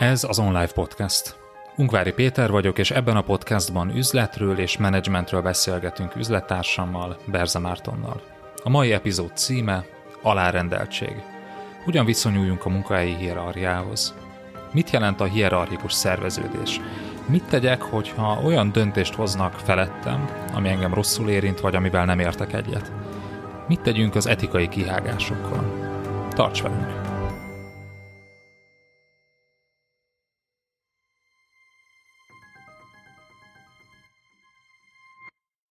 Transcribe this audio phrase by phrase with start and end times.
[0.00, 1.36] Ez az OnLive Podcast.
[1.76, 8.22] Ungvári Péter vagyok, és ebben a podcastban üzletről és menedzsmentről beszélgetünk üzlettársammal, Berze Mártonnal.
[8.62, 9.84] A mai epizód címe
[10.22, 11.22] Alárendeltség.
[11.84, 14.14] Hogyan viszonyuljunk a munkahelyi hierarchiához?
[14.72, 16.80] Mit jelent a hierarchikus szerveződés?
[17.26, 22.52] Mit tegyek, hogyha olyan döntést hoznak felettem, ami engem rosszul érint, vagy amivel nem értek
[22.52, 22.92] egyet?
[23.68, 25.64] Mit tegyünk az etikai kihágásokkal?
[26.34, 27.09] Tarts velünk!